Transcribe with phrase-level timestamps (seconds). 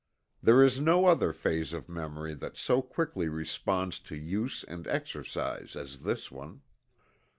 [0.41, 5.75] There is no other phase of memory that so quickly responds to use and exercise
[5.75, 6.61] as this one.